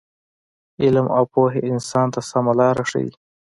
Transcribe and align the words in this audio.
علم 0.83 1.07
او 1.17 1.23
پوهه 1.33 1.59
انسان 1.71 2.07
ته 2.13 2.19
سمه 2.29 2.53
لاره 2.59 2.83
ښیي. 2.89 3.09